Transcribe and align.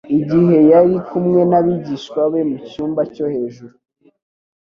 Igihe 0.19 0.55
yari 0.71 0.95
kumwe 1.07 1.41
n'abigishwa 1.49 2.21
be 2.31 2.41
mu 2.49 2.57
cyumba 2.69 3.01
cyo 3.13 3.25
hejuru 3.33 3.73